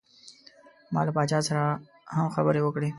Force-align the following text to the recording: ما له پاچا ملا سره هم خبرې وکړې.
ما 0.93 1.01
له 1.05 1.11
پاچا 1.15 1.37
ملا 1.39 1.47
سره 1.47 1.63
هم 2.15 2.27
خبرې 2.35 2.61
وکړې. 2.63 2.89